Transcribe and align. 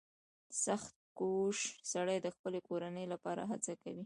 •سختکوش 0.65 1.57
سړی 1.91 2.17
د 2.21 2.27
خپلې 2.35 2.59
کورنۍ 2.67 3.05
لپاره 3.13 3.41
هڅه 3.51 3.73
کوي. 3.83 3.99